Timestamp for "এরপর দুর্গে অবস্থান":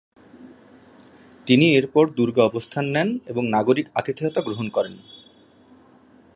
1.75-2.85